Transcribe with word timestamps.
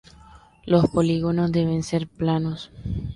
Los 0.65 0.87
polígonos 0.89 1.51
deben 1.51 1.83
ser 1.83 2.07
planos. 2.07 2.71